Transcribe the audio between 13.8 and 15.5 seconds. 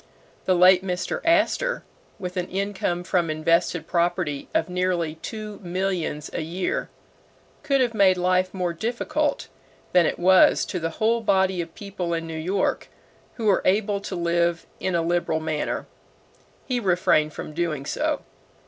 to live in a liberal